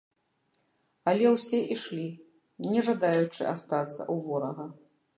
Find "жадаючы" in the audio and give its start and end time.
2.91-3.41